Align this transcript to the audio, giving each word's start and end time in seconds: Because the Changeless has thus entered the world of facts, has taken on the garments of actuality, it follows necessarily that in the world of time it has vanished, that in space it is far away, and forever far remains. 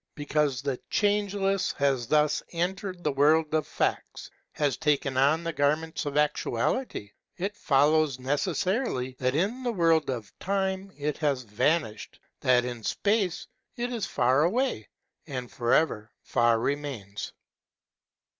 Because 0.15 0.63
the 0.63 0.79
Changeless 0.89 1.73
has 1.73 2.07
thus 2.07 2.41
entered 2.53 3.03
the 3.03 3.11
world 3.11 3.53
of 3.53 3.67
facts, 3.67 4.31
has 4.53 4.75
taken 4.75 5.15
on 5.15 5.43
the 5.43 5.53
garments 5.53 6.07
of 6.07 6.17
actuality, 6.17 7.11
it 7.37 7.55
follows 7.55 8.17
necessarily 8.17 9.15
that 9.19 9.35
in 9.35 9.61
the 9.61 9.71
world 9.71 10.09
of 10.09 10.33
time 10.39 10.91
it 10.97 11.19
has 11.19 11.43
vanished, 11.43 12.19
that 12.39 12.65
in 12.65 12.81
space 12.83 13.45
it 13.75 13.93
is 13.93 14.07
far 14.07 14.41
away, 14.41 14.89
and 15.27 15.51
forever 15.51 16.09
far 16.23 16.57
remains. 16.59 17.33